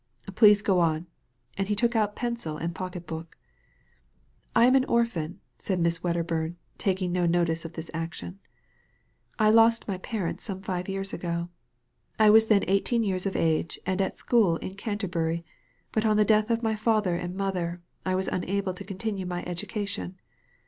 [0.33, 1.05] Please go on
[1.59, 3.37] "—and he took out pencil and pocket book."
[4.55, 8.39] I am an orphan, said Miss Wedderbum, taking no notice of this action,"
[9.37, 11.49] as I lost my parents some five years ago.
[12.17, 15.45] I was then eighteen years of age and at a school in Canterbury,
[15.91, 19.43] but on the death of my father and mother I was unable to continue my
[19.45, 20.17] education.